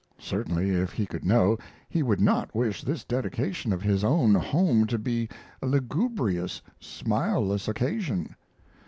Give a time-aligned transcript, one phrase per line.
[0.17, 4.87] Certainly, if he could know, he would not wish this dedication of his own home
[4.87, 5.29] to be
[5.61, 8.35] a lugubrious, smileless occasion.